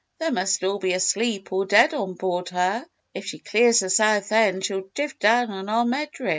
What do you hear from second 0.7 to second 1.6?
be asleep